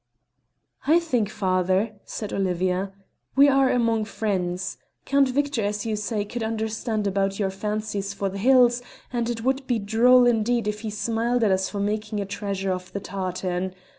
[0.87, 2.91] "I think, father," said Olivia,
[3.35, 4.79] "we are among friends.
[5.05, 8.81] Count Victor, as you say, could understand about our fancies for the hills,
[9.13, 12.71] and it would be droll indeed if he smiled at us for making a treasure
[12.71, 13.75] of the tartan.